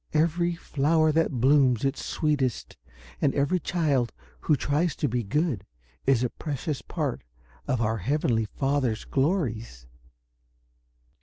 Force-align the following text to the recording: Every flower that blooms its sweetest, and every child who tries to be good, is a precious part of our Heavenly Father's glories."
Every 0.15 0.55
flower 0.55 1.11
that 1.11 1.29
blooms 1.39 1.85
its 1.85 2.03
sweetest, 2.03 2.75
and 3.21 3.35
every 3.35 3.59
child 3.59 4.11
who 4.39 4.55
tries 4.55 4.95
to 4.95 5.07
be 5.07 5.21
good, 5.21 5.63
is 6.07 6.23
a 6.23 6.31
precious 6.31 6.81
part 6.81 7.21
of 7.67 7.81
our 7.81 7.97
Heavenly 7.99 8.45
Father's 8.45 9.05
glories." 9.05 9.85